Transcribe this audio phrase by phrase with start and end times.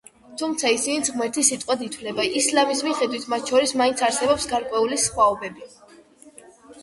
[0.41, 5.69] თუმცა ისინიც ღმერთის სიტყვად ითვლება, ისლამის მიხედვით მათ შორის მაინც არსებობს გარკვეული სხვაობები.